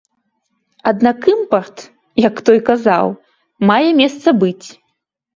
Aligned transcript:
Аднак 0.91 1.19
імпарт, 1.33 1.77
як 2.27 2.35
той 2.47 2.59
казаў, 2.69 3.11
мае 3.71 3.89
месца 3.99 4.29
быць. 4.45 4.67